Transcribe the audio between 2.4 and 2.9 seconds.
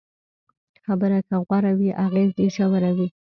یې ژور